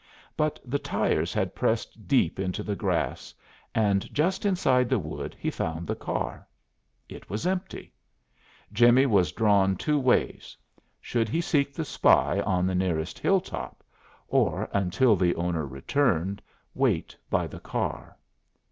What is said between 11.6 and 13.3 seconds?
the spy on the nearest